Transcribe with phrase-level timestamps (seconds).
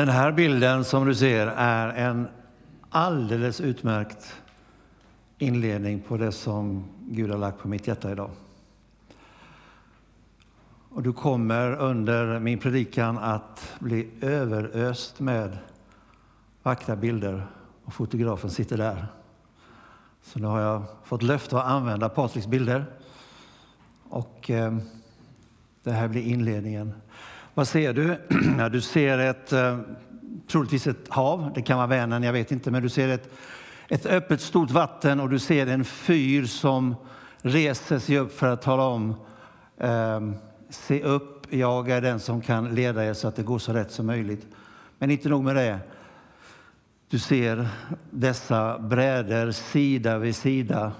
[0.00, 2.28] Den här bilden som du ser är en
[2.90, 4.34] alldeles utmärkt
[5.38, 8.30] inledning på det som Gud har lagt på mitt hjärta idag.
[10.88, 15.58] Och du kommer under min predikan att bli överöst med
[16.62, 17.46] vackra bilder
[17.84, 19.06] och fotografen sitter där.
[20.22, 22.84] Så nu har jag fått löfte att använda Patriks bilder.
[24.08, 24.76] Och eh,
[25.82, 26.92] det här blir inledningen.
[27.60, 28.16] Vad ser du?
[28.58, 29.78] Ja, du ser ett, eh,
[30.50, 33.32] troligtvis ett hav, det kan vara Vänern, jag vet inte, men du ser ett,
[33.88, 36.94] ett öppet stort vatten och du ser en fyr som
[37.38, 39.14] reser sig upp för att tala om
[39.78, 40.20] eh,
[40.70, 43.90] se upp, jag är den som kan leda er så att det går så rätt
[43.90, 44.46] som möjligt.
[44.98, 45.78] Men inte nog med det.
[47.08, 47.68] Du ser
[48.10, 50.92] dessa brädor sida vid sida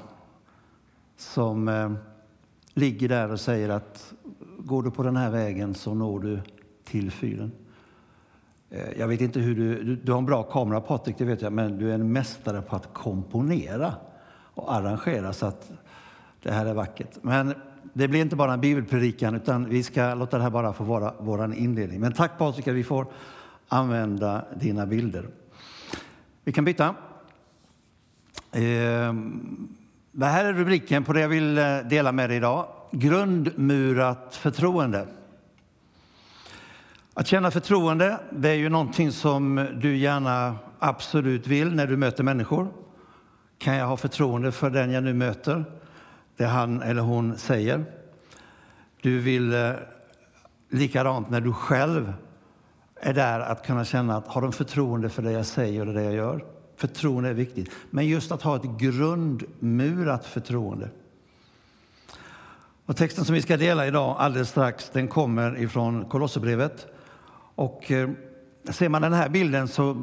[1.17, 1.93] som eh,
[2.75, 4.13] ligger där och säger att
[4.65, 6.41] går du på den här vägen så når du
[6.85, 7.53] till fyren.
[8.71, 11.43] Eh, jag vet inte hur du, du, du har en bra kamera Patrik, det vet
[11.43, 13.95] jag, men du är en mästare på att komponera
[14.55, 15.71] och arrangera så att
[16.43, 17.19] det här är vackert.
[17.23, 17.55] Men
[17.93, 21.15] det blir inte bara en bibelpredikan utan vi ska låta det här bara få vara
[21.19, 22.01] vår inledning.
[22.01, 23.07] Men tack Patrik att vi får
[23.69, 25.29] använda dina bilder.
[26.45, 26.95] Vi kan byta.
[28.53, 29.69] Ehm,
[30.13, 32.67] det här är rubriken på det jag vill eh, dela med dig idag.
[32.93, 35.07] Grundmurat förtroende.
[37.15, 42.25] Att känna förtroende det är ju någonting som du gärna absolut vill när du möter
[42.25, 42.69] människor.
[43.59, 45.65] Kan jag ha förtroende för den jag nu möter?
[46.37, 47.85] Det han eller hon säger.
[49.03, 49.71] Du vill eh,
[50.69, 52.13] likadant när du själv
[53.01, 56.03] är där att kunna känna att har de förtroende för det jag säger och det
[56.03, 56.45] jag gör.
[56.77, 57.71] Förtroende är viktigt.
[57.91, 60.89] Men just att ha ett grundmurat förtroende.
[62.91, 66.87] Och texten som vi ska dela idag alldeles strax den kommer ifrån Kolosserbrevet.
[67.55, 68.11] Och eh,
[68.71, 70.03] ser man den här bilden så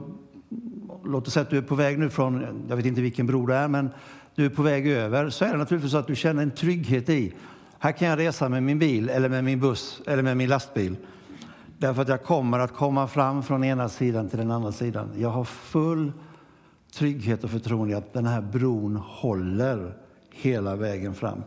[1.06, 3.45] låt oss säga att du är på väg nu från, jag vet inte vilken bro
[3.45, 3.89] det är, men
[4.35, 7.09] du är på väg över så är det naturligtvis så att du känner en trygghet
[7.09, 7.34] i
[7.79, 10.95] här kan jag resa med min bil eller med min buss eller med min lastbil.
[11.78, 15.09] Därför att jag kommer att komma fram från ena sidan till den andra sidan.
[15.17, 16.12] Jag har full
[16.94, 19.94] trygghet och förtroende i att den här bron håller
[20.31, 21.41] hela vägen fram.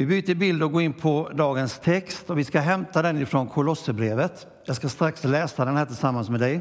[0.00, 3.48] Vi byter bild och går in på dagens text och vi ska hämta den ifrån
[3.48, 4.46] Kolosserbrevet.
[4.64, 6.60] Jag ska strax läsa den här tillsammans med dig.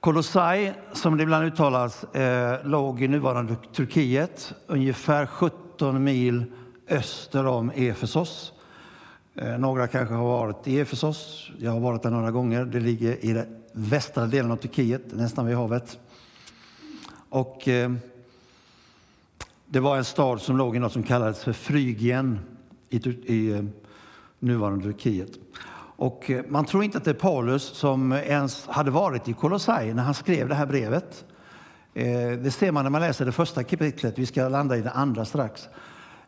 [0.00, 6.44] Kolossai, som det ibland uttalas, eh, låg i nuvarande Turkiet ungefär 17 mil
[6.88, 8.52] öster om Efesos.
[9.34, 11.50] Eh, några kanske har varit i Efesos.
[11.58, 12.64] Jag har varit där några gånger.
[12.64, 15.98] Det ligger i den västra delen av Turkiet, nästan vid havet.
[17.28, 17.90] Och, eh,
[19.68, 22.38] det var en stad som låg i något som kallades för Frygien
[22.88, 23.64] i, i eh,
[24.38, 25.30] nuvarande Turkiet.
[25.96, 29.94] Och eh, man tror inte att det är Paulus som ens hade varit i Kolossai
[29.94, 31.24] när han skrev det här brevet.
[31.94, 34.18] Eh, det ser man när man läser det första kapitlet.
[34.18, 35.68] Vi ska landa i det andra strax.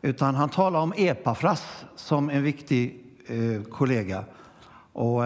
[0.03, 3.05] Utan han talar om Epafras som en viktig
[3.71, 4.25] kollega.
[4.93, 5.23] Och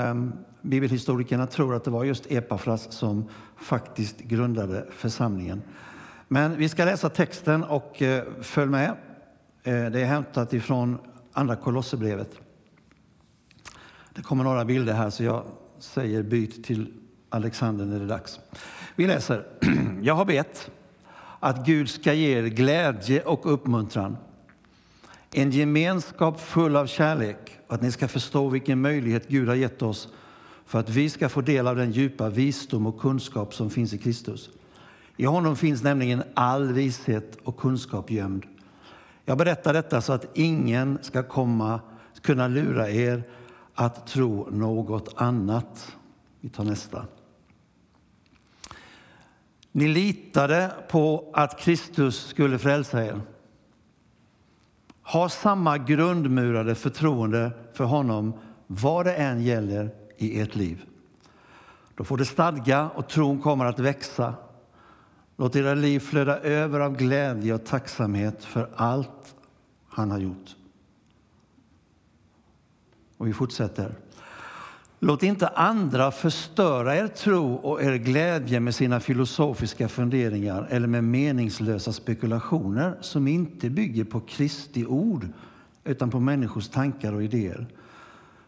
[0.63, 5.63] bibelhistorikerna tror att det var just Epafras som faktiskt grundade församlingen.
[6.33, 8.91] Men vi ska läsa texten och eh, följ med.
[8.91, 8.95] Eh,
[9.65, 10.99] det är hämtat ifrån
[11.33, 12.31] Andra Kolosserbrevet.
[14.15, 15.45] Det kommer några bilder här så jag
[15.79, 16.93] säger byt till
[17.29, 18.41] Alexander när det är dags.
[18.97, 19.47] Vi läser.
[20.03, 20.71] Jag har bett
[21.41, 24.17] att Gud ska ge er glädje och uppmuntran.
[25.33, 29.83] En gemenskap full av kärlek och att ni ska förstå vilken möjlighet Gud har gett
[29.83, 30.09] oss
[30.67, 33.99] för att vi ska få del av den djupa visdom och kunskap som finns i
[33.99, 34.51] Kristus.
[35.17, 38.47] I honom finns nämligen all vishet och kunskap gömd.
[39.25, 41.81] Jag berättar detta så att ingen ska komma
[42.23, 43.23] kunna lura er
[43.75, 45.97] att tro något annat.
[46.41, 47.07] Vi tar nästa.
[49.73, 53.21] Ni litade på att Kristus skulle frälsa er.
[55.03, 58.33] Ha samma grundmurade förtroende för honom
[58.67, 60.85] vad det än gäller i ert liv.
[61.95, 64.35] Då får det stadga och tron kommer att växa.
[65.37, 69.35] Låt era liv flöda över av glädje och tacksamhet för allt
[69.89, 70.57] han har gjort.
[73.17, 73.95] Och vi fortsätter.
[74.99, 81.05] Låt inte andra förstöra er tro och er glädje med sina filosofiska funderingar eller med
[81.05, 85.29] meningslösa spekulationer som inte bygger på Kristi ord
[85.85, 87.67] utan på människors tankar och idéer.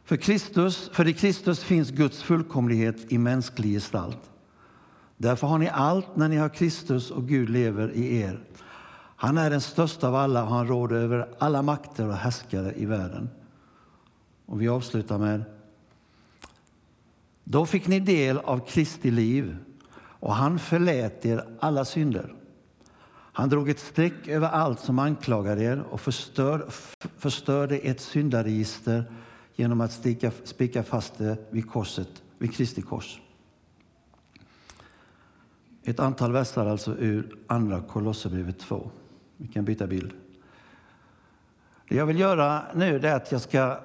[0.04, 4.30] För, Kristus, för i Kristus finns Guds fullkomlighet i mänsklig gestalt.
[5.24, 8.40] Därför har ni allt när ni har Kristus och Gud lever i er.
[9.16, 12.86] Han är den största av alla och han råder över alla makter och härskare i
[12.86, 13.30] världen.
[14.46, 15.44] Och vi avslutar med
[17.44, 19.56] Då fick ni del av Kristi liv
[19.96, 22.34] och han förlät er alla synder.
[23.32, 26.66] Han drog ett streck över allt som anklagade er och förstör,
[27.18, 29.04] förstörde ett syndaregister
[29.54, 30.06] genom att
[30.44, 33.20] spika fast det vid korset, vid Kristi kors.
[35.86, 38.90] Ett antal verser alltså ur Andra Kolosserbrevet 2.
[39.36, 40.12] Vi kan byta bild.
[41.88, 43.78] Det jag vill göra nu är att jag ska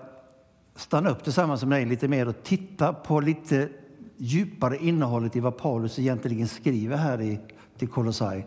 [0.75, 3.69] stanna upp tillsammans med dig lite mer och titta på lite
[4.17, 7.39] djupare innehållet i vad Paulus egentligen skriver här i,
[7.77, 8.45] till Kolossai.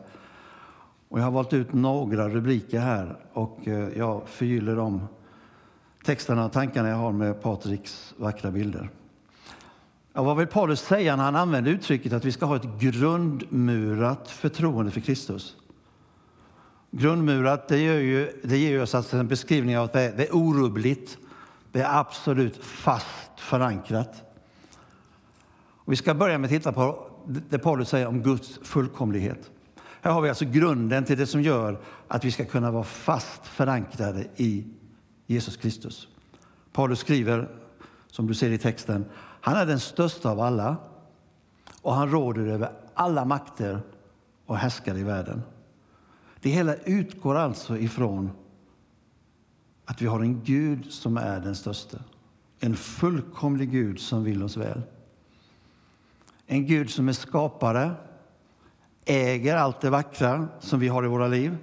[1.08, 5.06] Och jag har valt ut några rubriker här och eh, jag förgyller de
[6.04, 8.90] texterna och tankarna jag har med Patriks vackra bilder.
[10.14, 14.30] Ja, vad vill Paulus säga när han använder uttrycket att vi ska ha ett grundmurat
[14.30, 15.56] förtroende för Kristus?
[16.90, 20.28] Grundmurat, det ger ju, det ger oss alltså en beskrivning av att det är, det
[20.28, 21.18] är orubbligt,
[21.72, 24.22] det är absolut fast förankrat.
[25.84, 29.50] Och vi ska börja med att titta på det Paulus säger om Guds fullkomlighet.
[30.00, 33.46] Här har vi alltså grunden till det som gör att vi ska kunna vara fast
[33.46, 34.64] förankrade i
[35.26, 36.08] Jesus Kristus.
[36.72, 37.48] Paulus skriver,
[38.06, 39.04] som du ser i texten,
[39.44, 40.76] han är den största av alla
[41.82, 43.80] och han råder över alla makter
[44.46, 45.42] och härskar i världen.
[46.40, 48.30] Det hela utgår alltså ifrån
[49.84, 51.98] att vi har en Gud som är den största.
[52.60, 54.82] En fullkomlig Gud som vill oss väl.
[56.46, 57.94] En Gud som är skapare,
[59.04, 61.56] äger allt det vackra som vi har i våra liv.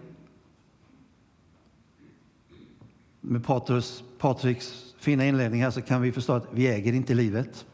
[3.22, 7.66] Med Patrus, Patriks fina inledning här så kan vi förstå att vi äger inte livet.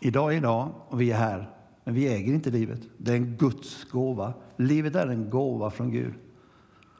[0.00, 1.50] Idag är idag och vi är här,
[1.84, 2.80] men vi äger inte livet.
[2.96, 4.34] Det är en Guds gåva.
[4.56, 6.14] Livet är en gåva från Gud.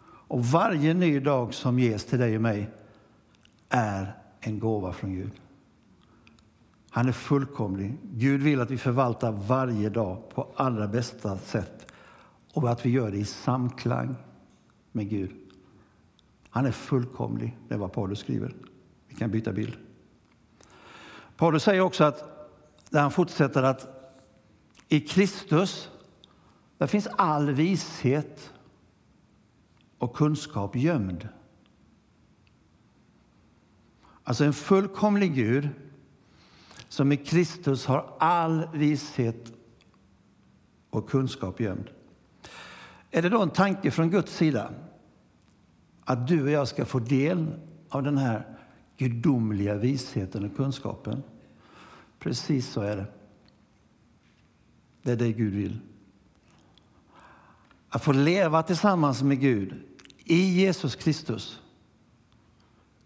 [0.05, 2.71] Och varje ny dag som ges till dig och mig
[3.69, 5.33] är en gåva från Gud.
[6.91, 7.99] Han är fullkomlig.
[8.03, 11.93] Gud vill att vi förvaltar varje dag på allra bästa sätt
[12.55, 14.15] och att vi gör det i samklang
[14.93, 15.42] med Gud.
[16.55, 18.55] Han är fullkomlig, det är vad Paulus skriver.
[19.09, 19.77] Vi kan byta bild.
[21.37, 22.25] Paulus säger också att,
[22.91, 23.89] där han fortsätter att
[24.89, 25.91] i Kristus
[26.79, 28.53] där finns all vishet
[29.99, 31.29] och kunskap gömd.
[34.25, 35.69] Alltså en fullkomlig Gud
[36.89, 39.53] som i Kristus har all vishet
[40.91, 41.91] och kunskap gömd.
[43.11, 44.73] Är det då en tanke från Guds sida
[46.05, 47.47] att du och jag ska få del
[47.89, 48.45] av den här
[48.97, 51.23] gudomliga visheten och kunskapen?
[52.19, 53.07] Precis så är det.
[55.03, 55.81] Det är det Gud vill.
[57.89, 59.75] Att få leva tillsammans med Gud
[60.25, 61.63] i Jesus Kristus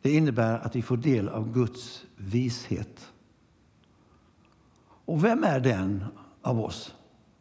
[0.07, 3.13] det innebär att vi får del av Guds vishet.
[5.05, 6.05] Och vem är den
[6.43, 6.95] av oss?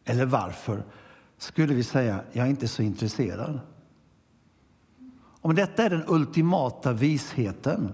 [0.04, 0.84] Eller varför
[1.38, 3.60] skulle vi säga jag är inte så intresserad?
[5.46, 7.92] Om detta är den ultimata visheten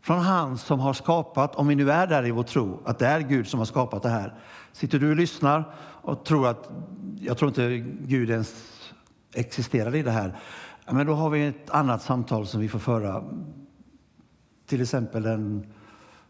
[0.00, 3.06] från han som har skapat, om vi nu är där i vår tro, att det
[3.06, 4.34] är Gud som har skapat det här.
[4.72, 6.70] Sitter du och lyssnar och tror att,
[7.20, 8.54] jag tror inte Gud ens
[9.34, 10.38] existerar i det här,
[10.90, 13.24] men då har vi ett annat samtal som vi får föra.
[14.66, 15.66] Till exempel den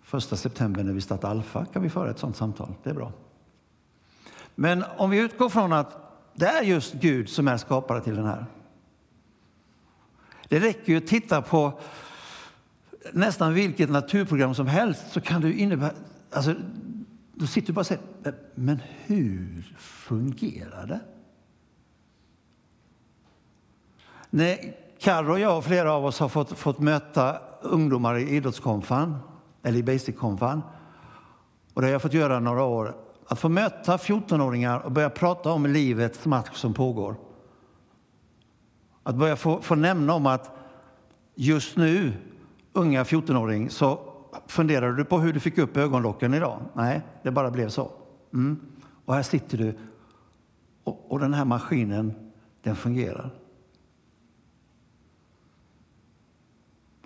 [0.02, 2.75] första september när vi startar Alfa kan vi föra ett sådant samtal.
[2.83, 3.12] Det är bra.
[4.55, 5.97] Men om vi utgår från att
[6.35, 8.47] det är just Gud som är skapare till den här.
[10.52, 11.80] Det räcker ju att titta på
[13.12, 15.92] nästan vilket naturprogram som helst så kan du innebära...
[16.30, 16.54] Alltså,
[17.35, 18.02] då sitter du bara och säger,
[18.54, 21.00] men hur fungerar det?
[24.30, 24.56] När
[24.99, 29.18] Carro och jag och flera av oss har fått, fått möta ungdomar i idrottskonfan
[29.62, 30.62] eller i basic-konfan.
[31.75, 32.97] Och det har jag fått göra några år.
[33.26, 37.16] Att få möta 14-åringar och börja prata om livets match som pågår.
[39.02, 40.50] Att börja få, få nämna om att
[41.35, 42.12] just nu,
[42.73, 44.00] unga 14-åring, så
[44.47, 46.61] funderar du på hur du fick upp ögonlocken idag?
[46.75, 47.92] Nej, det bara blev så.
[48.35, 48.61] Mm.
[49.04, 49.75] Och här sitter du
[50.85, 52.14] och, och den här maskinen,
[52.62, 53.30] den fungerar.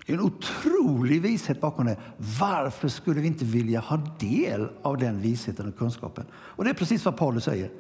[0.06, 1.96] Det är en otrolig vishet bakom det.
[2.40, 6.24] Varför skulle vi inte vilja ha del av den visheten och kunskapen?
[6.32, 7.70] Och det är precis vad Paulus säger.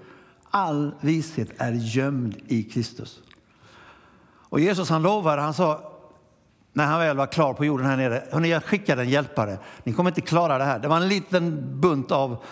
[0.50, 3.22] All vishet är gömd i Kristus.
[4.56, 5.80] Och Jesus han lovade, han sa
[6.72, 9.58] när han väl var klar på jorden här nere, hörni, jag skickar en hjälpare.
[9.84, 10.78] Ni kommer inte klara det här.
[10.78, 12.44] Det var en liten bunt av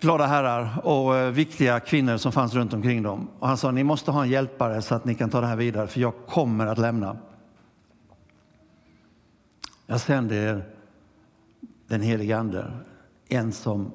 [0.00, 3.28] glada herrar och eh, viktiga kvinnor som fanns runt omkring dem.
[3.38, 5.56] Och han sa, ni måste ha en hjälpare så att ni kan ta det här
[5.56, 7.16] vidare, för jag kommer att lämna.
[9.86, 10.64] Jag sänder er
[11.88, 12.72] den helige Ande.
[13.28, 13.92] En som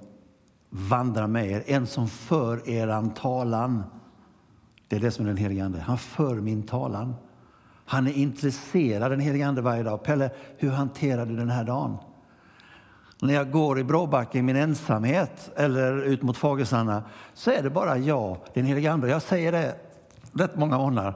[0.69, 3.83] vandrar med er, en som för eran talan.
[4.95, 5.79] Det är det som är den helige Ande.
[5.79, 7.15] Han för min talan.
[7.85, 10.03] Han är intresserad, den helige Ande, varje dag.
[10.03, 11.97] Pelle, hur hanterar du den här dagen?
[13.21, 17.69] När jag går i Bråbacka i min ensamhet eller ut mot Fagersanna så är det
[17.69, 19.09] bara jag, den helige Ande.
[19.09, 19.75] Jag säger det
[20.31, 21.13] rätt många månader.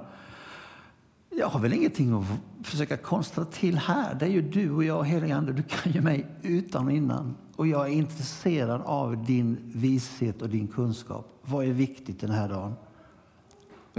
[1.29, 4.15] Jag har väl ingenting att försöka konstra till här.
[4.15, 5.53] Det är ju du och jag, helige Ande.
[5.53, 7.35] Du kan ju mig utan och innan.
[7.55, 11.39] Och jag är intresserad av din vishet och din kunskap.
[11.41, 12.73] Vad är viktigt den här dagen?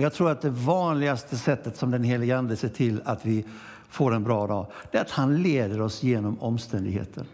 [0.01, 3.45] Och jag tror att det vanligaste sättet som den helige Ande ser till att vi
[3.89, 7.25] får en bra dag, det är att han leder oss genom omständigheter.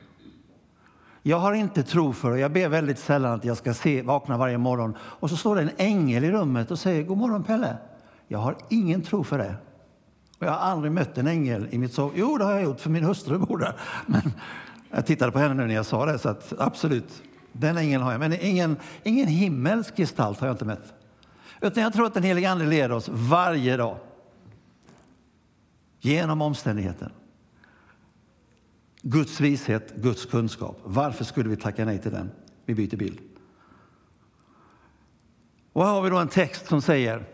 [1.23, 4.39] Jag har inte tro för och jag ber väldigt sällan att jag ska se, vakna
[4.39, 7.77] varje morgon och så står det en ängel i rummet och säger God morgon Pelle.
[8.29, 9.55] Jag har ingen tro för det.
[10.39, 12.13] Och jag har aldrig mött en ängel i mitt sov.
[12.15, 13.77] Jo, det har jag gjort för min hustru bor där.
[14.07, 14.33] Men
[14.91, 18.13] jag tittade på henne nu när jag sa det så att absolut, den ängeln har
[18.13, 18.19] jag.
[18.19, 20.96] Men ingen, ingen himmelsk gestalt har jag inte mött.
[21.61, 23.99] Utan jag tror att den helige Ande leder oss varje dag.
[26.01, 27.13] Genom omständigheten.
[29.03, 30.81] Guds vishet, Guds kunskap.
[30.85, 32.31] Varför skulle vi tacka nej till den?
[32.65, 33.21] Vi byter bild.
[35.73, 37.25] Och här har vi då en text som säger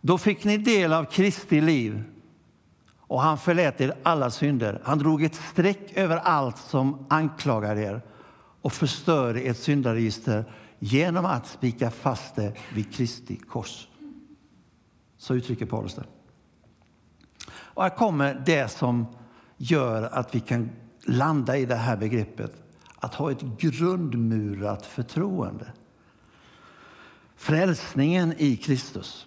[0.00, 2.04] Då fick ni del av Kristi liv
[3.08, 4.80] och han förlät er alla synder.
[4.84, 8.02] Han drog ett streck över allt som anklagar er
[8.62, 10.44] och förstörde ert syndaregister
[10.78, 13.88] genom att spika fast det vid Kristi kors.
[15.16, 16.04] Så uttrycker Paulus det.
[17.50, 19.06] Och här kommer det som
[19.56, 20.70] gör att vi kan
[21.04, 22.62] landa i det här begreppet
[22.96, 25.72] att ha ett grundmurat förtroende.
[27.36, 29.26] Frälsningen i Kristus.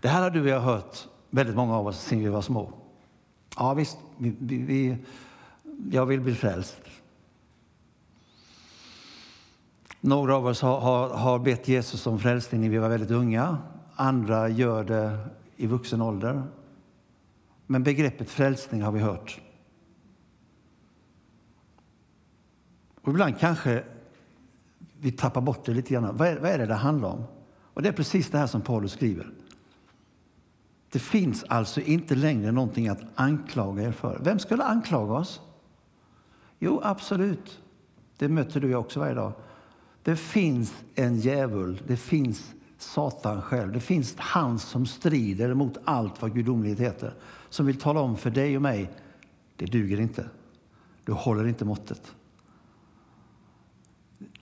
[0.00, 2.72] Det här har du och jag hört väldigt många av oss sedan vi var små.
[3.56, 4.96] Ja, visst, vi, vi,
[5.90, 6.80] jag vill bli frälst.
[10.00, 13.58] Några av oss har, har, har bett Jesus om frälsning när vi var väldigt unga.
[13.94, 15.18] Andra gör det
[15.56, 16.42] i vuxen ålder.
[17.66, 19.40] Men begreppet frälsning har vi hört.
[23.00, 23.84] Och ibland kanske
[25.00, 26.16] vi tappar bort det lite grann.
[26.16, 27.24] Vad är, vad är det det handlar om?
[27.74, 29.30] Och det är precis det här som Paulus skriver.
[30.90, 34.18] Det finns alltså inte längre någonting att anklaga er för.
[34.22, 35.40] Vem skulle anklaga oss?
[36.58, 37.60] Jo, absolut.
[38.16, 39.32] Det möter du och jag också varje dag.
[40.08, 43.72] Det finns en djävul, det finns Satan själv.
[43.72, 47.14] Det finns han som strider mot allt vad gudomlighet heter.
[47.48, 48.90] Som vill tala om för dig och mig,
[49.56, 50.28] det duger inte.
[51.04, 52.14] Du håller inte måttet.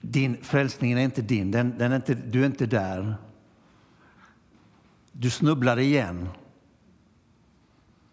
[0.01, 3.15] Din frälsningen är inte din, den, den är inte, du är inte där.
[5.11, 6.29] Du snubblar igen.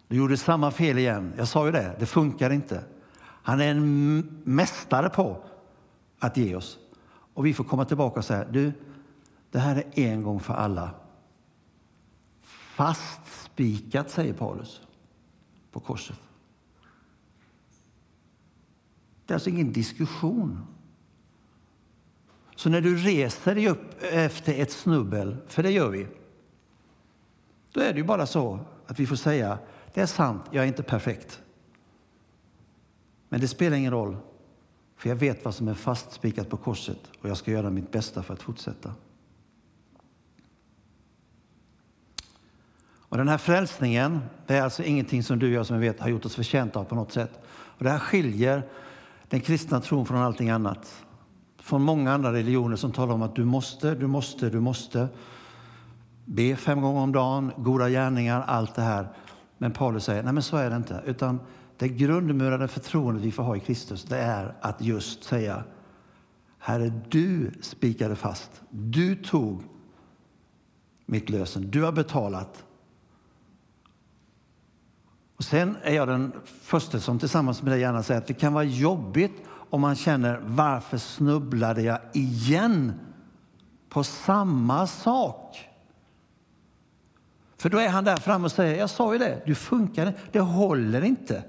[0.09, 1.33] Du gjorde samma fel igen.
[1.37, 2.85] Jag sa ju det, det funkar inte.
[3.21, 5.45] Han är en mästare på
[6.19, 6.79] att ge oss.
[7.35, 8.73] Och vi får komma tillbaka och säga, du,
[9.50, 10.95] det här är en gång för alla.
[12.75, 14.81] Fastspikat, säger Paulus,
[15.73, 16.21] på korset.
[19.26, 20.67] Det är alltså ingen diskussion.
[22.57, 26.07] Så när du reser dig upp efter ett snubbel, för det gör vi,
[27.73, 29.59] då är det ju bara så att vi får säga,
[29.95, 31.43] det är sant, jag är inte perfekt.
[33.29, 34.17] Men det spelar ingen roll,
[35.05, 38.23] för jag vet vad som är fastspikat på korset och jag ska göra mitt bästa
[38.23, 38.93] för att fortsätta.
[42.87, 46.09] Och den här frälsningen det är alltså ingenting som du och jag som vet har
[46.09, 47.31] gjort oss förtjänta av på något sätt.
[47.47, 48.63] Och det här skiljer
[49.29, 51.05] den kristna tron från allting annat.
[51.59, 55.09] Från många andra religioner som talar om att du måste, du måste, du måste
[56.25, 59.09] be fem gånger om dagen, goda gärningar, allt det här.
[59.59, 61.03] Men Paulus säger, nej men så är det inte.
[61.07, 61.41] Utan
[61.78, 65.64] det grundmurade förtroendet vi får ha i Kristus, det är att just säga,
[66.59, 68.62] Herre, du spikade fast.
[68.71, 69.62] Du tog
[71.07, 71.71] mitt lösen.
[71.71, 72.64] Du har betalat.
[75.37, 78.52] Och sen är jag den första som tillsammans med dig gärna säger att det kan
[78.52, 82.93] vara jobbigt om man känner varför snubblade jag igen
[83.88, 85.69] på samma sak?
[87.57, 90.40] För då är han där framme och säger, jag sa ju det, du funkar det
[90.40, 91.45] håller inte.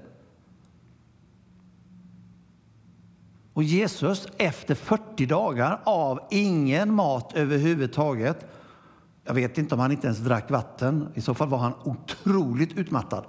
[3.56, 8.46] Och Jesus efter 40 dagar av ingen mat överhuvudtaget,
[9.24, 12.78] jag vet inte om han inte ens drack vatten, i så fall var han otroligt
[12.78, 13.24] utmattad.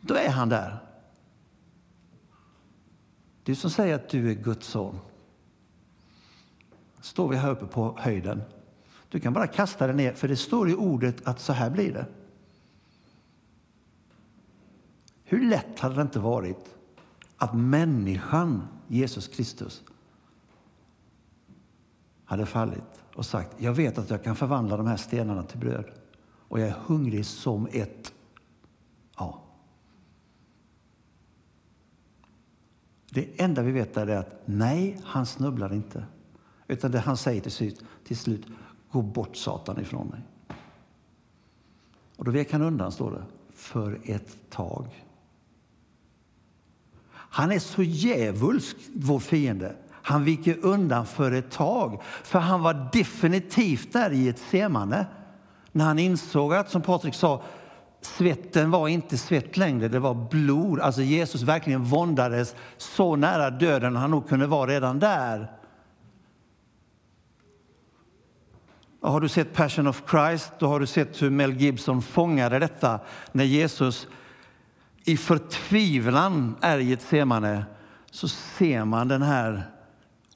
[0.00, 0.78] Då är han där.
[3.42, 4.98] Du som säger att du är Guds son.
[7.00, 8.42] Står vi här uppe på höjden.
[9.08, 11.92] Du kan bara kasta dig ner, för det står i ordet att så här blir
[11.92, 12.06] det.
[15.24, 16.74] Hur lätt hade det inte varit
[17.36, 19.82] att människan Jesus Kristus
[22.24, 25.84] hade fallit och sagt jag vet att jag kan förvandla de här stenarna till bröd
[26.48, 28.14] och jag är hungrig som ett
[29.16, 29.42] ja.
[33.10, 36.04] Det enda vi vet är att nej, han snubblar inte.
[36.66, 38.46] Utan det han säger till slut, till slut
[38.90, 40.20] gå bort Satan ifrån mig.
[42.16, 45.01] Och då vek han undan, står det, för ett tag.
[47.34, 49.76] Han är så djävulsk, vår fiende.
[49.90, 55.06] Han viker undan för ett tag, för han var definitivt där i ett semane
[55.72, 57.42] när han insåg att, som Patrik sa,
[58.00, 60.80] svetten var inte svett längre, det var blod.
[60.80, 65.52] Alltså Jesus verkligen våndades så nära döden han nog kunde vara redan där.
[69.00, 73.00] Har du sett Passion of Christ, då har du sett hur Mel Gibson fångade detta
[73.32, 74.06] när Jesus
[75.04, 77.64] i förtvivlan är i
[78.10, 79.70] så ser man den här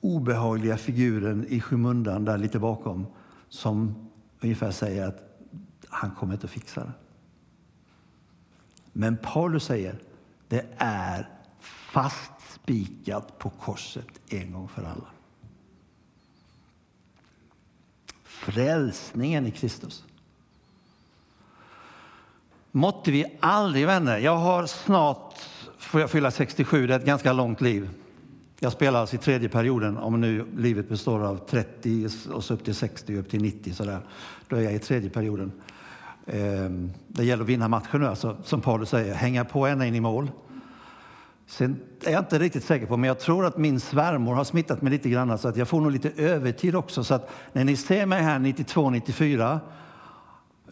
[0.00, 3.06] obehagliga figuren i skymundan där lite bakom
[3.48, 4.08] som
[4.40, 5.22] ungefär säger att
[5.88, 6.92] han kommer inte att fixa det.
[8.92, 9.98] Men Paulus säger
[10.48, 11.28] det är
[11.60, 15.06] fastspikat på korset en gång för alla.
[18.24, 20.04] Frälsningen i Kristus.
[22.76, 25.34] Måtte vi aldrig, vänner, jag har snart,
[25.78, 27.90] får jag fylla 67, det är ett ganska långt liv.
[28.60, 32.64] Jag spelar alltså i tredje perioden, om nu livet består av 30 och så upp
[32.64, 34.00] till 60 och upp till 90 sådär.
[34.48, 35.52] Då är jag i tredje perioden.
[36.26, 39.94] Ehm, det gäller att vinna matchen nu, alltså, som Paulus säger, hänga på ända in
[39.94, 40.30] i mål.
[41.46, 44.82] Sen är jag inte riktigt säker på, men jag tror att min svärmor har smittat
[44.82, 47.04] mig lite grann så att jag får nog lite övertid också.
[47.04, 49.60] Så att när ni ser mig här 92, 94,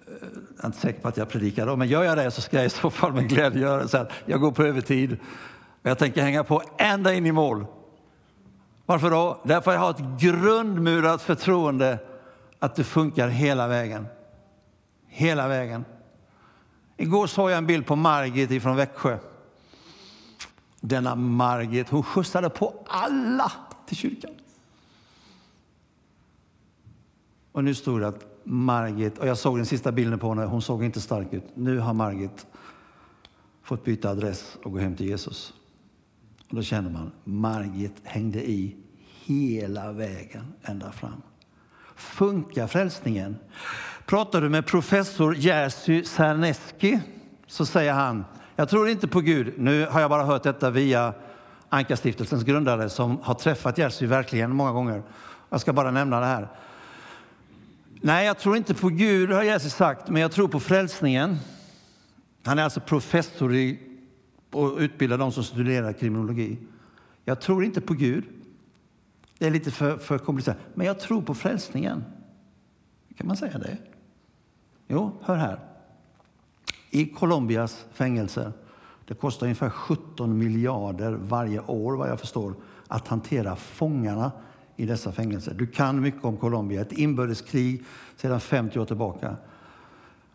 [0.07, 0.13] Eh,
[0.57, 2.57] jag är inte säker på att jag predikar då, men gör jag det så ska
[2.57, 3.89] jag i så fall med glädje göra det.
[3.89, 5.13] Så jag går på övertid
[5.83, 7.67] och jag tänker hänga på ända in i mål.
[8.87, 9.41] Varför då?
[9.45, 11.99] Därför att jag har ett grundmurat förtroende
[12.59, 14.07] att det funkar hela vägen.
[15.07, 15.85] Hela vägen.
[16.97, 19.19] Igår såg jag en bild på Margit ifrån Växjö.
[20.81, 23.53] Denna Margit, hon skjutsade på alla
[23.87, 24.31] till kyrkan.
[27.53, 30.63] Och nu stod det att Margit, och jag såg den sista bilden på henne, hon
[30.63, 31.45] såg inte stark ut.
[31.55, 32.47] Nu har Margit
[33.63, 35.55] fått byta adress och gå hem till Jesus.
[36.49, 38.77] Och då känner man, Margit hängde i
[39.25, 41.23] hela vägen ända fram.
[41.97, 43.37] Funkar frälsningen?
[44.07, 47.01] Pratar du med professor Jerzy Sarneski
[47.47, 48.25] så säger han
[48.57, 49.55] jag tror inte på Gud.
[49.59, 51.15] Nu har jag bara hört detta via
[51.69, 55.03] Ankarstiftelsens grundare som har träffat Jerzy verkligen många gånger.
[55.51, 56.49] Jag ska bara nämna det här.
[58.01, 61.37] Nej, jag tror inte på Gud, har Jesus sagt, men jag tror på frälsningen.
[62.45, 63.79] Han är alltså professor i
[64.51, 66.59] och utbildar de som studerar kriminologi.
[67.25, 68.25] Jag tror inte på Gud.
[69.39, 70.59] Det är lite för, för komplicerat.
[70.75, 72.05] Men jag tror på frälsningen.
[73.17, 73.79] Kan man säga det?
[74.89, 75.61] Jo, hör här.
[76.91, 78.53] I Colombias fängelser,
[79.05, 82.55] det kostar ungefär 17 miljarder varje år vad jag förstår,
[82.89, 84.33] att hantera fångarna
[84.77, 85.55] i dessa fängelser.
[85.55, 87.85] Du kan mycket om Colombia, ett inbördeskrig
[88.17, 89.37] sedan 50 år tillbaka.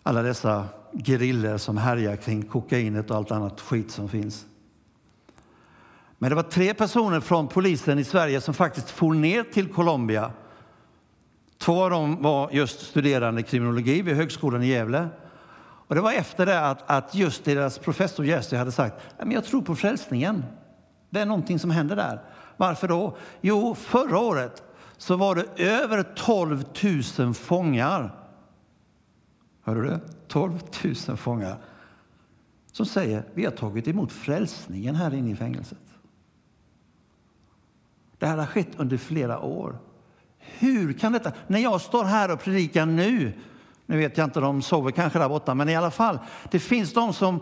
[0.04, 4.46] Alla dessa gerillor som härjar kring kokainet och allt annat skit som finns.
[6.18, 10.32] Men det var tre personer från polisen i Sverige som faktiskt for ner till Colombia.
[11.58, 15.08] Två av dem var just studerande kriminologi vid Högskolan i Gävle.
[15.60, 19.46] Och det var efter det att, att just deras professor Jerzy hade sagt att jag
[19.46, 20.46] tror på frälsningen.
[21.10, 22.22] Det är någonting som händer där.
[22.60, 23.18] Varför då?
[23.42, 24.64] Jo, förra året
[24.98, 26.64] så var det över 12
[27.20, 28.16] 000 fångar.
[29.62, 30.60] Hörde du 12
[31.08, 31.58] 000 fångar
[32.72, 35.78] som säger vi har tagit emot frälsningen här inne i fängelset.
[38.18, 39.78] Det här har skett under flera år.
[40.38, 41.32] Hur kan detta...
[41.48, 43.34] När jag står här och predikar nu,
[43.86, 46.20] nu vet jag inte, de sover kanske där borta, men i alla fall,
[46.52, 47.40] det finns de som,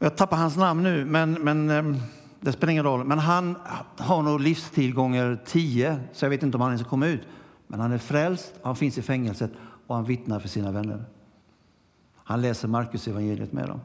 [0.00, 2.00] jag tappar hans namn nu, men, men ehm,
[2.44, 3.56] det spelar ingen roll, men han
[3.98, 7.22] har nog livstid gånger tio, så jag vet inte om han ens kommer ut.
[7.66, 9.50] Men han är frälst, han finns i fängelset
[9.86, 11.04] och han vittnar för sina vänner.
[12.16, 13.80] Han läser Markus evangeliet med dem.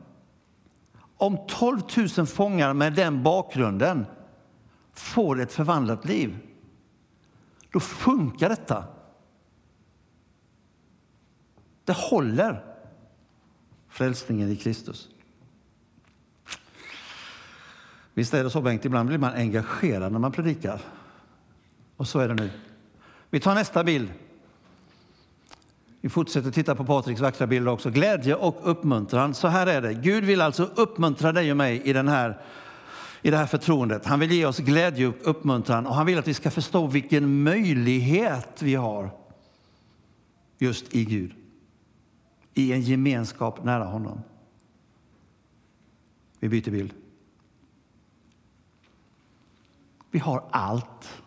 [1.18, 1.80] Om 12
[2.18, 4.06] 000 fångar med den bakgrunden
[4.94, 6.38] får ett förvandlat liv,
[7.72, 8.84] då funkar detta.
[11.86, 12.66] Det håller.
[13.88, 15.10] Frälsningen i Kristus.
[18.20, 18.86] Visst är det så, Bengt?
[18.86, 20.82] Ibland blir man engagerad när man predikar.
[21.98, 22.50] Och så är det nu.
[23.30, 24.12] Vi tar nästa bild.
[26.02, 27.90] Vi fortsätter titta på Patriks vackra bilder också.
[27.90, 29.34] Glädje och uppmuntran.
[29.34, 29.94] Så här är det.
[29.94, 32.42] Gud vill alltså uppmuntra dig och mig i, den här,
[33.22, 34.06] i det här förtroendet.
[34.06, 37.44] Han vill ge oss glädje och uppmuntran och han vill att vi ska förstå vilken
[37.44, 39.12] möjlighet vi har
[40.58, 41.34] just i Gud.
[42.54, 44.22] I en gemenskap nära honom.
[46.40, 46.94] Vi byter bild.
[50.12, 51.24] Vi har allt,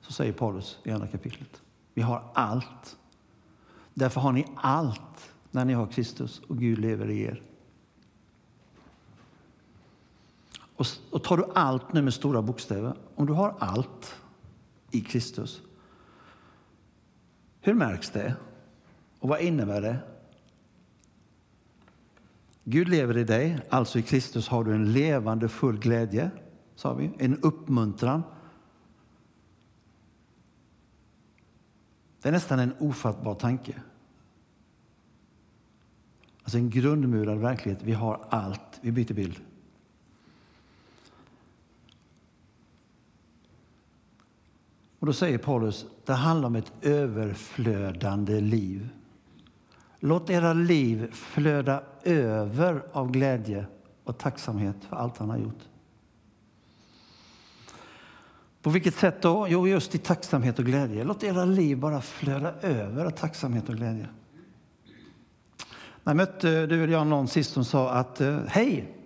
[0.00, 1.62] så säger Paulus i andra kapitlet.
[1.94, 2.98] Vi har allt.
[3.94, 7.42] Därför har ni allt när ni har Kristus och Gud lever i er.
[10.76, 14.16] Och, och tar du allt nu med stora bokstäver, om du har allt
[14.90, 15.62] i Kristus,
[17.60, 18.34] hur märks det?
[19.18, 19.96] Och vad innebär det?
[22.64, 26.30] Gud lever i dig, alltså i Kristus har du en levande full glädje,
[26.80, 28.22] sa vi, en uppmuntran.
[32.22, 33.82] Det är nästan en ofattbar tanke.
[36.42, 37.82] Alltså en grundmurad verklighet.
[37.82, 38.78] Vi har allt.
[38.80, 39.40] Vi byter bild.
[44.98, 48.88] Och då säger Paulus, det handlar om ett överflödande liv.
[49.98, 53.66] Låt era liv flöda över av glädje
[54.04, 55.69] och tacksamhet för allt han har gjort.
[58.62, 59.46] På vilket sätt då?
[59.48, 61.04] Jo, just i tacksamhet och glädje.
[61.04, 64.08] Låt era liv bara flöda över av tacksamhet och glädje.
[66.04, 68.96] När jag mötte du eller jag någon sist som sa att eh, hej,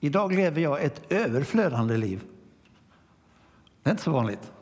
[0.00, 2.24] idag lever jag ett överflödande liv.
[3.82, 4.52] Det är inte så vanligt.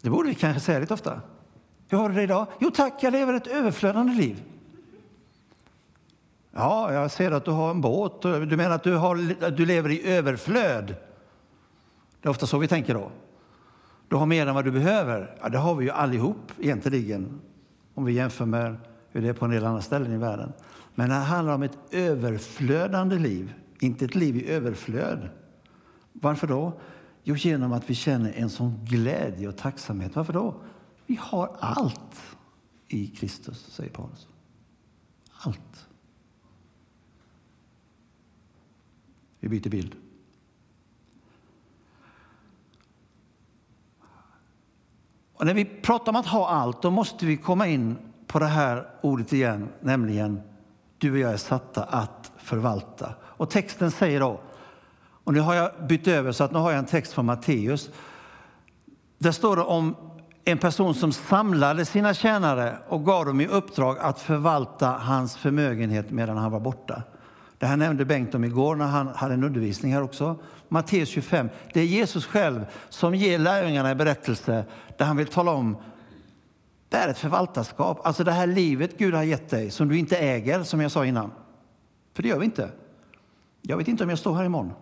[0.00, 1.20] Det borde vi kanske säga lite ofta.
[1.88, 2.46] Hur har du det idag?
[2.58, 4.42] Jo tack, jag lever ett överflödande liv.
[6.50, 8.22] Ja, jag ser att du har en båt.
[8.22, 10.94] Du menar att du, har, att du lever i överflöd?
[12.24, 13.12] Det är ofta så vi tänker då.
[14.08, 15.38] Du har mer än vad du behöver.
[15.40, 17.40] Ja, det har vi ju allihop egentligen,
[17.94, 18.76] om vi jämför med
[19.10, 20.52] hur det är på en del andra ställen i världen.
[20.94, 25.28] Men det handlar om ett överflödande liv, inte ett liv i överflöd.
[26.12, 26.80] Varför då?
[27.22, 30.16] Jo, genom att vi känner en sån glädje och tacksamhet.
[30.16, 30.54] Varför då?
[31.06, 32.22] Vi har allt
[32.88, 34.28] i Kristus, säger Paulus.
[35.32, 35.88] Allt.
[39.40, 39.96] Vi byter bild.
[45.44, 48.46] Och när vi pratar om att ha allt, då måste vi komma in på det
[48.46, 50.40] här ordet igen, nämligen
[50.98, 53.14] du och jag är satta att förvalta.
[53.22, 54.40] Och texten säger då,
[55.24, 57.90] och nu har jag bytt över så att nu har jag en text från Matteus.
[59.18, 59.96] Där står det om
[60.44, 66.10] en person som samlade sina tjänare och gav dem i uppdrag att förvalta hans förmögenhet
[66.10, 67.02] medan han var borta.
[67.58, 70.38] Det här nämnde Bengt om igår när han hade en undervisning här också.
[70.68, 71.48] Matteus 25.
[71.72, 74.64] Det är Jesus själv som ger lärjungarna en berättelse
[74.96, 75.76] där han vill tala om
[76.88, 78.06] det är ett förvaltarskap.
[78.06, 81.06] Alltså det här livet Gud har gett dig som du inte äger, som jag sa
[81.06, 81.30] innan.
[82.12, 82.70] För det gör vi inte.
[83.62, 84.72] Jag vet inte om jag står här imorgon.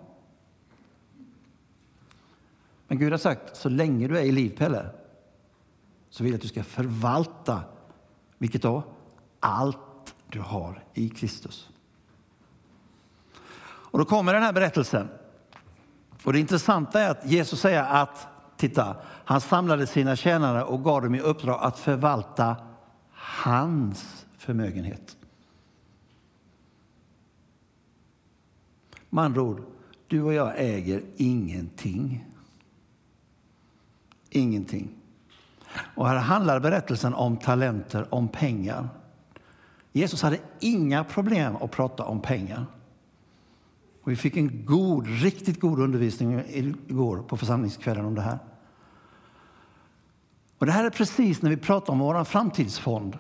[2.89, 4.87] Men Gud har sagt, så länge du är i liv, Pelle,
[6.11, 7.61] så vill jag att du ska förvalta,
[8.39, 8.83] vilket då?
[9.41, 11.72] Allt du har i Kristus.
[13.93, 15.09] Och då kommer den här berättelsen.
[16.25, 21.03] Och det intressanta är att Jesus säger att, titta, han samlade sina tjänare och gav
[21.03, 22.57] dem i uppdrag att förvalta
[23.13, 25.17] hans förmögenhet.
[29.11, 29.63] Med andra ord,
[30.07, 32.25] du och jag äger ingenting.
[34.31, 34.89] Ingenting.
[35.95, 38.89] Och här handlar berättelsen om talenter, om pengar.
[39.93, 42.67] Jesus hade inga problem att prata om pengar.
[44.03, 46.43] Och vi fick en god, riktigt god undervisning
[46.89, 48.39] igår på församlingskvällen om det här.
[50.59, 53.19] Och det här är precis när vi pratar om vår framtidsfond.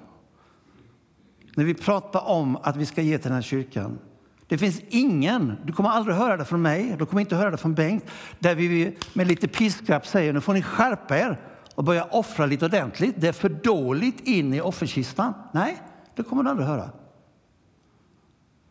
[1.55, 3.99] När vi pratar om att vi ska ge till den här kyrkan.
[4.47, 7.57] Det finns ingen, du kommer aldrig höra det från mig, du kommer inte höra det
[7.57, 8.05] från Bengt,
[8.38, 11.40] där vi med lite piskrapp säger nu får ni skärpa er
[11.75, 13.14] och börja offra lite ordentligt.
[13.18, 15.35] Det är för dåligt in i offerkistan.
[15.53, 15.83] Nej,
[16.14, 16.90] det kommer du aldrig höra.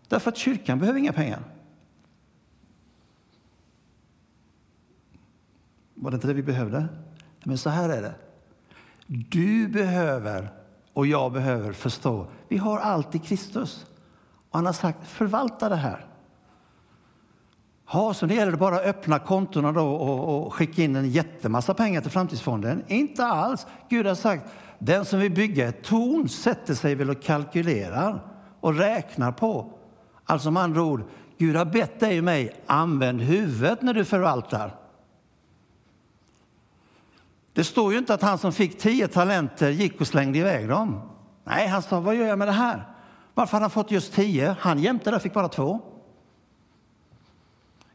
[0.07, 1.43] Därför att kyrkan behöver inga pengar.
[6.01, 6.87] Var det inte det vi behövde?
[7.43, 8.13] Men så här är det.
[9.07, 10.51] Du behöver
[10.93, 12.27] och jag behöver förstå.
[12.47, 13.85] Vi har allt i Kristus.
[14.49, 16.05] Och han har sagt förvalta det här.
[17.93, 21.09] Ja, så det gäller det bara att öppna kontona då och, och skicka in en
[21.09, 22.83] jättemassa pengar till Framtidsfonden?
[22.87, 23.67] Inte alls.
[23.89, 24.45] Gud har sagt
[24.79, 28.25] den som vill bygga ett torn sätter sig väl och kalkylerar
[28.59, 29.73] och räknar på.
[30.25, 31.03] Alltså med andra ord,
[31.37, 34.80] Gud har bett dig och mig, använd huvudet när du förvaltar.
[37.53, 41.01] Det står ju inte att han som fick tio talenter gick och slängde iväg dem.
[41.43, 42.87] Nej, han sa, vad gör jag med det här?
[43.33, 44.55] Varför hade han fått just tio?
[44.59, 45.79] Han jämte där fick bara två.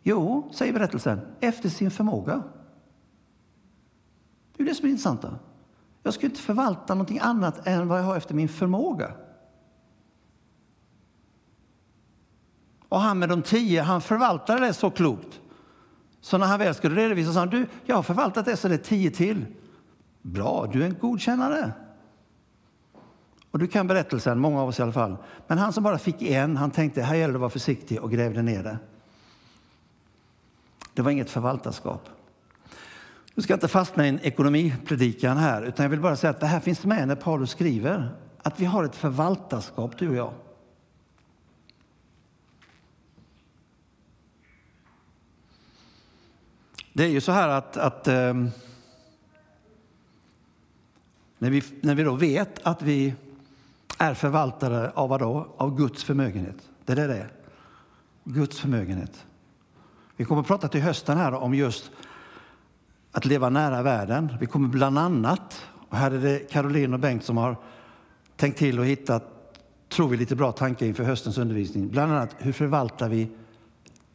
[0.02, 2.42] Jo, säger berättelsen, efter sin förmåga.
[4.56, 5.24] Det är det som är intressant.
[6.02, 9.12] Jag ska inte förvalta någonting annat än vad jag har efter min förmåga.
[12.88, 15.40] Och han med de tio, han förvaltade det så klokt.
[16.26, 18.74] Så när han väl skulle redovisa sa han, du, jag har förvaltat det så det
[18.74, 19.46] är tio till.
[20.22, 21.72] Bra, du är en godkännare.
[23.50, 25.16] Och du kan berättelsen, många av oss i alla fall.
[25.46, 28.10] Men han som bara fick en, han tänkte, här gäller det att vara försiktig och
[28.10, 28.78] grävde ner det.
[30.94, 32.08] Det var inget förvaltarskap.
[33.34, 36.46] Nu ska inte fastna i en ekonomipredikan här, utan jag vill bara säga att det
[36.46, 38.08] här finns med när Paulus skriver
[38.42, 40.32] att vi har ett förvaltarskap, du och jag.
[46.96, 48.50] Det är ju så här att, att um,
[51.38, 53.14] när, vi, när vi då vet att vi
[53.98, 55.54] är förvaltare av vad då?
[55.56, 56.56] Av Guds förmögenhet.
[56.84, 57.32] Det är det det är.
[58.24, 59.26] Guds förmögenhet.
[60.16, 61.90] Vi kommer att prata till hösten här om just
[63.12, 64.36] att leva nära världen.
[64.40, 67.56] Vi kommer bland annat, och här är det Caroline och Bengt som har
[68.36, 69.24] tänkt till och hittat,
[69.88, 71.88] tror vi, lite bra tankar inför höstens undervisning.
[71.88, 73.28] Bland annat hur förvaltar vi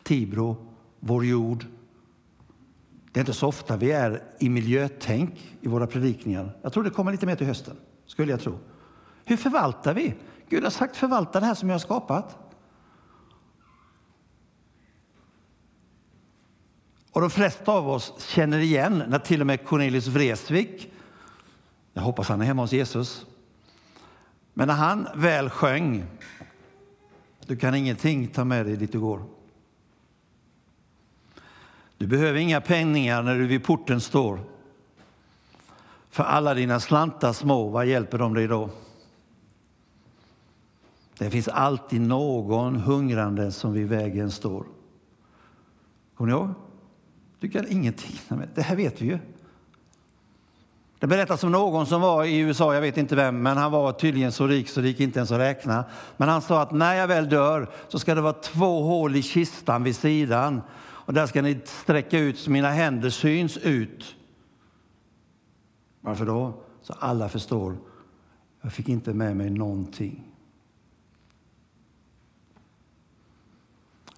[0.04, 0.68] Tibro,
[1.00, 1.66] vår jord,
[3.12, 6.58] det är inte så ofta vi är i miljötänk i våra predikningar.
[6.62, 8.60] Jag tror det kommer lite mer till hösten, skulle jag tro.
[9.26, 10.14] Hur förvaltar vi?
[10.50, 12.38] Gud har sagt förvalta det här som jag har skapat.
[17.12, 20.92] Och de flesta av oss känner igen när till och med Cornelius Vreeswijk,
[21.94, 23.26] jag hoppas han är hemma hos Jesus,
[24.54, 26.06] men när han väl sjöng
[27.46, 29.24] Du kan ingenting ta med dig dit du går.
[32.02, 34.40] Du behöver inga penningar när du vid porten står.
[36.10, 38.70] För alla dina slantar små, vad hjälper de dig då?
[41.18, 44.66] Det finns alltid någon hungrande som vid vägen står.
[46.16, 46.50] Kommer ni ihåg?
[47.40, 48.20] Du kan ingenting.
[48.56, 49.20] Det här vet vi ju.
[51.00, 53.92] Det berättas om någon som var i USA, jag vet inte vem, men han var
[53.92, 55.86] tydligen så rik så det gick inte ens att räkna.
[56.18, 59.22] Men han sa att när jag väl dör så ska det vara två hål i
[59.22, 60.62] kistan vid sidan
[61.06, 64.16] och där ska ni sträcka ut så mina händer syns ut.
[66.02, 66.64] Varför då?
[66.82, 67.78] Så alla förstår.
[68.62, 70.28] Jag fick inte med mig någonting.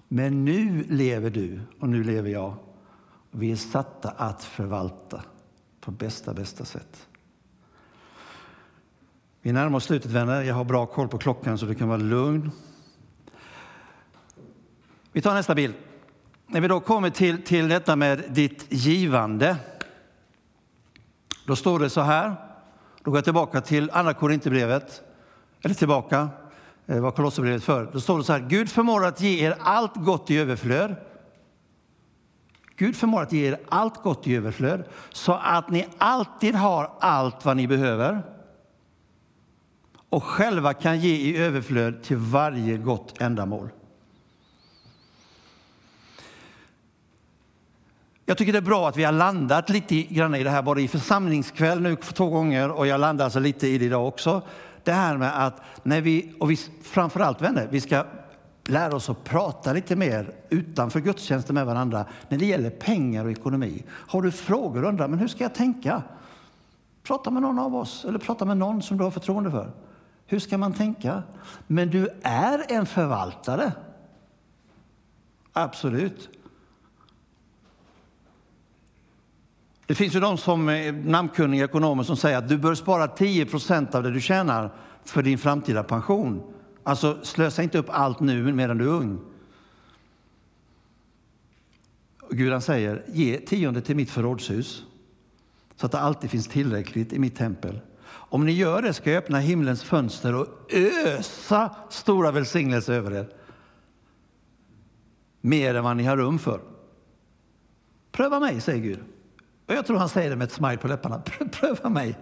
[0.08, 2.54] Men nu lever du och nu lever jag.
[3.30, 5.24] Och vi är satta att förvalta
[5.80, 7.08] på bästa, bästa sätt.
[9.42, 10.42] Vi närmar oss slutet, vänner.
[10.42, 12.50] Jag har bra koll på klockan så du kan vara lugn.
[15.12, 15.74] Vi tar nästa bild.
[16.46, 19.56] När vi då kommer till, till detta med ditt givande,
[21.46, 22.34] då står det så här.
[23.02, 25.02] Då går jag tillbaka till Andra Korinthierbrevet,
[25.62, 26.28] eller tillbaka,
[26.86, 27.90] eh, vad Kolosserbrevet för.
[27.92, 30.96] Då står det så här, Gud förmår att ge er allt gott i överflöd.
[32.76, 37.44] Gud förmår att ge er allt gott i överflöd så att ni alltid har allt
[37.44, 38.22] vad ni behöver
[40.08, 43.68] och själva kan ge i överflöd till varje gott ändamål.
[48.26, 50.82] Jag tycker det är bra att vi har landat lite grann i det här, både
[50.82, 54.42] i församlingskväll nu två gånger och jag landar alltså lite i det idag också.
[54.82, 58.04] Det här med att när vi, och vi, framförallt vänner, vi ska
[58.66, 63.30] lära oss att prata lite mer utanför gudstjänsten med varandra när det gäller pengar och
[63.30, 63.84] ekonomi.
[63.88, 66.02] Har du frågor och undrar, men hur ska jag tänka?
[67.02, 69.70] Prata med någon av oss eller prata med någon som du har förtroende för.
[70.26, 71.22] Hur ska man tänka?
[71.66, 73.72] Men du är en förvaltare.
[75.52, 76.28] Absolut.
[79.86, 80.66] Det finns ju de som
[81.04, 84.70] namnkunniga ekonomer som säger att du bör spara 10% av det du tjänar
[85.04, 86.42] för din framtida pension.
[86.82, 89.20] Alltså slösa inte upp allt nu medan du är ung.
[92.30, 94.84] Gud han säger, ge tionde till mitt förrådshus
[95.76, 97.80] så att det alltid finns tillräckligt i mitt tempel.
[98.06, 103.28] Om ni gör det ska jag öppna himlens fönster och ösa stora välsignelser över er.
[105.40, 106.60] Mer än vad ni har rum för.
[108.12, 109.00] Pröva mig, säger Gud.
[109.66, 111.22] Och jag tror han säger det med ett smile på läpparna.
[111.52, 112.18] Pröva mig,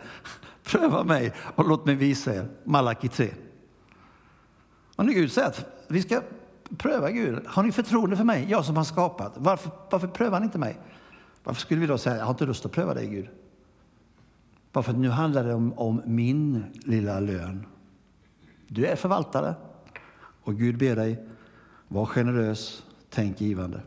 [0.63, 2.49] pröva mig och låt mig visa er.
[2.65, 3.35] Malaki 3.
[4.97, 6.23] Och när Gud säger att vi ska
[6.79, 10.45] pröva Gud, har ni förtroende för mig, jag som har skapat, varför, varför prövar ni
[10.45, 10.79] inte mig?
[11.45, 13.29] Varför skulle vi då säga, jag har inte lust att pröva dig Gud?
[14.73, 17.67] Bara för att nu handlar det om, om min lilla lön.
[18.67, 19.55] Du är förvaltare
[20.43, 21.27] och Gud ber dig,
[21.89, 23.81] var generös, tänk givande.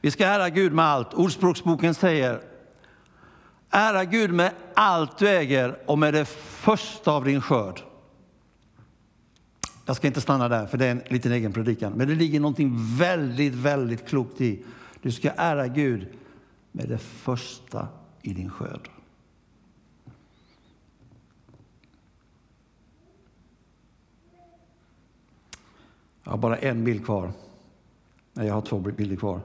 [0.00, 1.14] Vi ska ära Gud med allt.
[1.14, 2.40] Ordspråksboken säger
[3.70, 7.80] Ära Gud med allt du äger och med det första av din skörd.
[9.86, 11.92] Jag ska inte stanna där, för det är en liten egen predikan.
[11.92, 14.64] Men det ligger någonting väldigt, väldigt klokt i.
[15.02, 16.06] Du ska ära Gud
[16.72, 17.88] med det första
[18.22, 18.90] i din skörd.
[26.24, 27.32] Jag har bara en bild kvar.
[28.32, 29.40] Nej, jag har två bilder kvar.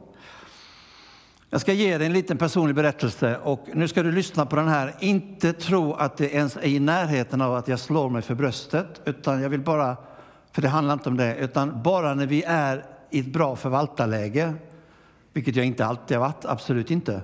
[1.54, 4.68] Jag ska ge dig en liten personlig berättelse och nu ska du lyssna på den
[4.68, 4.94] här.
[5.00, 9.02] Inte tro att det ens är i närheten av att jag slår mig för bröstet,
[9.06, 9.98] utan jag vill bara,
[10.52, 14.54] för det handlar inte om det, utan bara när vi är i ett bra förvaltarläge,
[15.34, 17.22] vilket jag inte alltid har varit, absolut inte.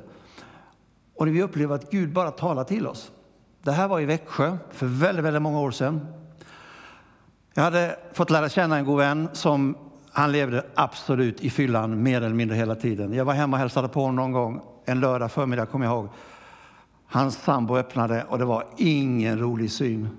[1.15, 3.11] Och när vi upplever att Gud bara talar till oss.
[3.63, 6.07] Det här var i Växjö för väldigt, väldigt många år sedan.
[7.53, 12.17] Jag hade fått lära känna en god vän som han levde absolut i fyllan mer
[12.17, 13.13] eller mindre hela tiden.
[13.13, 16.09] Jag var hemma och hälsade på honom någon gång, en lördag förmiddag kommer jag ihåg.
[17.05, 20.09] Hans sambo öppnade och det var ingen rolig syn.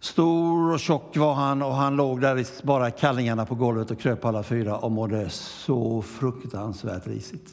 [0.00, 4.00] Stor och tjock var han och han låg där i bara kallingarna på golvet och
[4.00, 7.50] kröp alla fyra och mådde så fruktansvärt risigt.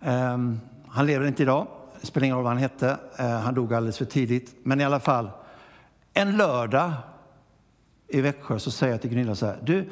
[0.00, 1.66] Um, han lever inte idag,
[2.00, 2.98] det spelar ingen roll vad han hette.
[3.20, 4.54] Uh, han dog alldeles för tidigt.
[4.62, 5.30] Men i alla fall,
[6.12, 6.92] en lördag
[8.08, 9.58] i Växjö så säger jag till Gunilla så här.
[9.62, 9.90] Du,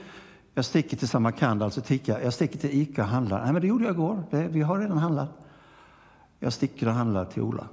[0.54, 3.44] jag sticker till Samarkand, alltså Tika, Jag sticker till Ica och handlar.
[3.44, 4.24] Nej, men det gjorde jag igår.
[4.30, 5.30] Det, vi har redan handlat.
[6.38, 7.66] Jag sticker och handlar till Ola.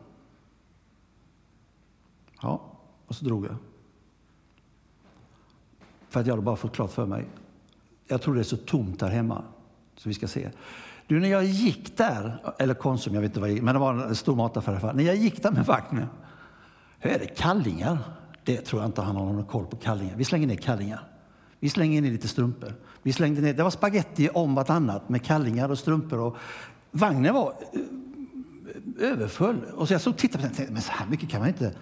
[2.41, 2.61] Ja,
[3.07, 3.55] och så drog jag.
[6.09, 7.25] För att jag hade bara fått klart för mig.
[8.07, 9.43] Jag tror det är så tomt där hemma.
[9.95, 10.49] Så vi ska se.
[11.07, 13.79] Du, när jag gick där, eller Konsum, jag vet inte vad jag gick, men det
[13.79, 14.95] var en stor mataffär i alla fall.
[14.95, 16.07] När jag gick där med vagnen,
[16.99, 17.99] hur är det kallingar?
[18.43, 20.15] Det tror jag inte han har någon koll på kallingar.
[20.17, 21.03] Vi slänger ner kallingar.
[21.59, 22.75] Vi slänger ner lite strumpor.
[23.03, 26.19] Vi slängde ner, det var spaghetti om vartannat med kallingar och strumpor.
[26.19, 26.37] Och
[26.91, 29.63] vagnen var eh, överfull.
[29.75, 31.49] Och så jag såg tittade på den och tänkte, men så här mycket kan man
[31.49, 31.73] inte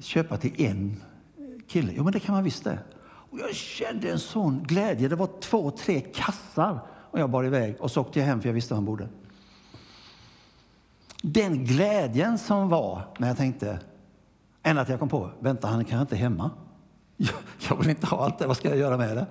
[0.00, 1.02] köpa till en
[1.68, 1.92] kille.
[1.96, 2.78] Jo, men det kan man visst det.
[3.30, 5.08] Och jag kände en sån glädje.
[5.08, 8.48] Det var två, tre kassar och jag bar iväg och så åkte jag hem för
[8.48, 9.08] jag visste var han bodde.
[11.22, 13.78] Den glädjen som var när jag tänkte,
[14.70, 16.50] än att jag kom på, vänta han kan inte hemma.
[17.16, 17.34] Jag,
[17.68, 19.26] jag vill inte ha allt det, vad ska jag göra med det?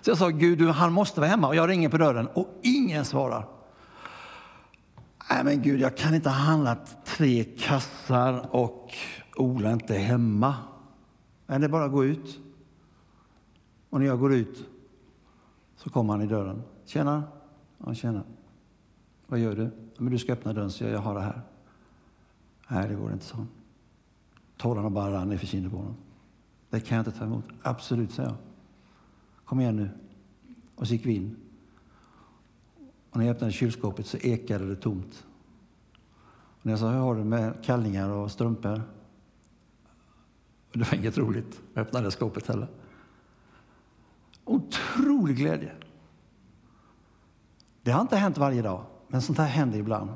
[0.00, 3.04] Så jag sa, Gud han måste vara hemma och jag ringer på dörren och ingen
[3.04, 3.46] svarar.
[5.30, 8.94] Nej men Gud, jag kan inte ha handlat tre kassar och
[9.36, 10.54] Ola inte hemma.
[11.46, 12.38] Men det är bara att gå ut.
[13.90, 14.68] Och när jag går ut
[15.76, 16.62] så kommer han i dörren.
[16.86, 17.22] Tjena!
[17.86, 18.22] Ja, tjena.
[19.26, 19.70] Vad gör du?
[19.98, 21.42] Men du ska öppna dörren så jag har det här.
[22.68, 23.46] Nej, det går inte, så.
[24.58, 25.96] Tårarna bara rann nerför kinden på honom.
[26.70, 27.44] Det kan jag inte ta emot.
[27.62, 28.34] Absolut, sa jag.
[29.44, 29.90] Kom igen nu.
[30.74, 31.36] Och så gick vi in.
[33.10, 35.26] Och när jag öppnade kylskåpet så ekade det tomt.
[36.28, 38.82] Och när jag sa, hur har du med kallningar och strumpor?
[40.70, 41.60] Och det var inget roligt.
[41.74, 42.68] Jag öppnade skåpet heller.
[44.44, 45.72] Otrolig glädje.
[47.82, 50.10] Det har inte hänt varje dag, men sånt här händer ibland.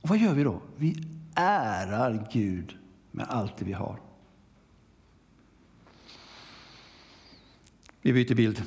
[0.00, 0.60] Och vad gör vi då?
[0.76, 2.76] Vi ärar Gud
[3.10, 4.00] med allt det vi har.
[8.02, 8.62] Vi byter bild.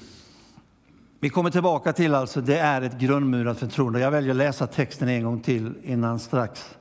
[1.20, 4.00] Vi kommer tillbaka till alltså, det är ett grundmurat förtroende.
[4.00, 6.78] Jag väljer att läsa texten en gång till innan strax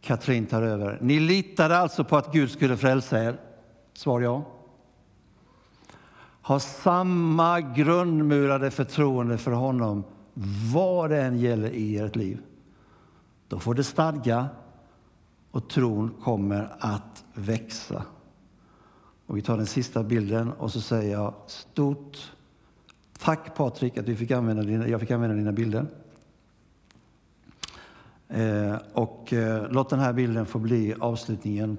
[0.00, 0.98] Katrin tar över.
[1.00, 3.40] Ni litade alltså på att Gud skulle frälsa er?
[3.94, 4.44] Svar ja.
[6.42, 10.04] Ha samma grundmurade förtroende för honom
[10.74, 12.38] vad det än gäller i ert liv.
[13.48, 14.48] Då får det stadga
[15.56, 18.02] och tron kommer att växa.
[19.26, 22.32] Och vi tar den sista bilden och så säger jag stort
[23.18, 25.86] tack Patrik att vi fick använda dina, jag fick använda dina bilder.
[28.28, 31.74] Eh, och eh, låt den här bilden få bli avslutningen